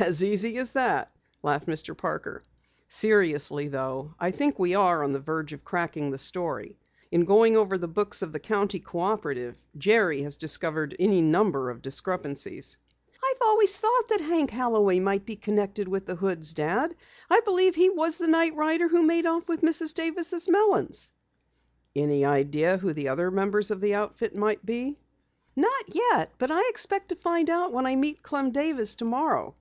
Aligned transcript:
"As 0.00 0.22
easy 0.22 0.58
as 0.58 0.70
that?" 0.74 1.10
laughed 1.42 1.66
Mr. 1.66 1.96
Parker. 1.96 2.44
"Seriously 2.88 3.66
though, 3.66 4.14
I 4.20 4.30
think 4.30 4.56
we 4.56 4.76
are 4.76 5.02
on 5.02 5.10
the 5.10 5.18
verge 5.18 5.52
of 5.52 5.64
cracking 5.64 6.12
the 6.12 6.18
story. 6.18 6.78
In 7.10 7.24
going 7.24 7.56
over 7.56 7.76
the 7.76 7.88
books 7.88 8.22
of 8.22 8.30
the 8.30 8.38
County 8.38 8.78
Cooperative, 8.78 9.56
Jerry 9.76 10.22
has 10.22 10.36
discovered 10.36 10.94
any 11.00 11.20
number 11.20 11.68
of 11.68 11.82
discrepancies." 11.82 12.78
"I've 13.24 13.40
always 13.42 13.76
thought 13.76 14.06
that 14.10 14.20
Hank 14.20 14.52
Holloway 14.52 15.00
might 15.00 15.26
be 15.26 15.34
connected 15.34 15.88
with 15.88 16.06
the 16.06 16.14
Hoods, 16.14 16.54
Dad! 16.54 16.94
I 17.28 17.40
believe 17.40 17.74
he 17.74 17.90
was 17.90 18.18
the 18.18 18.28
night 18.28 18.54
rider 18.54 18.86
who 18.86 19.02
made 19.02 19.26
off 19.26 19.48
with 19.48 19.62
Mrs. 19.62 19.94
Davis' 19.94 20.48
melons." 20.48 21.10
"Any 21.96 22.24
idea 22.24 22.76
who 22.78 22.92
the 22.92 23.08
other 23.08 23.32
members 23.32 23.72
of 23.72 23.80
the 23.80 23.96
outfit 23.96 24.36
may 24.36 24.58
be?" 24.64 25.00
"Not 25.56 25.86
yet, 25.92 26.34
but 26.38 26.52
I 26.52 26.68
expect 26.68 27.08
to 27.08 27.16
find 27.16 27.50
out 27.50 27.72
when 27.72 27.84
I 27.84 27.96
meet 27.96 28.22
Clem 28.22 28.52
Davis 28.52 28.94
tomorrow." 28.94 29.56